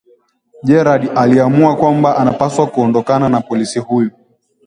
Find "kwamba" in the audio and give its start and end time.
1.75-2.17